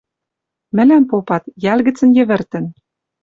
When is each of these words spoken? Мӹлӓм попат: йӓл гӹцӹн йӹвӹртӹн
Мӹлӓм 0.75 1.03
попат: 1.09 1.43
йӓл 1.63 1.79
гӹцӹн 1.87 2.09
йӹвӹртӹн 2.17 2.65